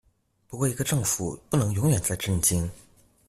[0.47, 2.67] 不過一個政府不能永遠在震驚